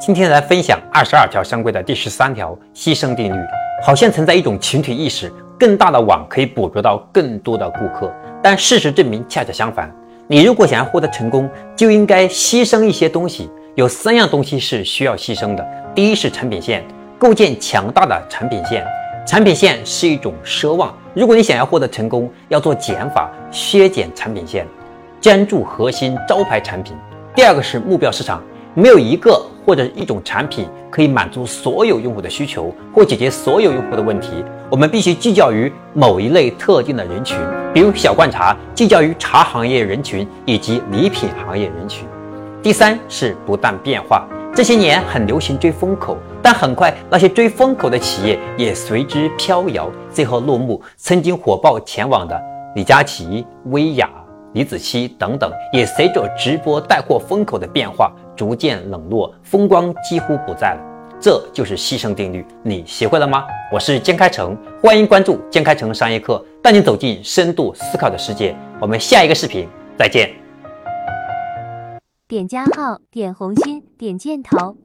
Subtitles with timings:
[0.00, 3.40] 今天来分享二十二条商规的第十三条牺牲定律。
[3.80, 8.12] 好像存在一种群体意识，更大的网可以捕捉到更多的顾客，
[8.42, 9.88] 但事实证明恰恰相反。
[10.26, 13.48] 你如果想要获得成功，就应该牺牲一些东西。
[13.76, 15.64] 有三样东西是需要牺牲的。
[15.94, 16.84] 第一是产品线，
[17.18, 18.84] 构建强大的产品线。
[19.24, 20.92] 产品线是一种奢望。
[21.14, 24.66] 如果你想要获得成功，要做减法，削减产品线，
[25.20, 26.96] 专注核心招牌产品。
[27.34, 28.42] 第二个是目标市场。
[28.78, 34.44] 没有一个或者一种产品可以满足所有用户的需求或解决所有用户的问题。
[34.70, 37.36] 我们必须聚焦于某一类特定的人群，
[37.74, 42.06] 比如小罐茶聚焦于茶行业人群以及礼品行业人群。
[42.62, 44.24] 第三是不断变化。
[44.54, 50.80] 这些年很流行追风口，但很快那些追风口的企业也随之飘摇，最后落幕。
[50.96, 52.40] 曾经火爆前往的
[52.76, 54.08] 李佳琦、薇娅。
[54.54, 60.80] 李子柒等等也随着直播带货风口的变化逐渐冷落，风光几乎不在了。
[61.20, 63.44] 这就是牺牲定律，你学会了吗？
[63.72, 68.56] 我是江开成，欢迎关注江开成商业课，带你走进深度思考的世界。
[68.80, 69.68] 我们下一个视频
[69.98, 70.30] 再见。
[72.26, 74.76] 点加号，点红心，点箭头。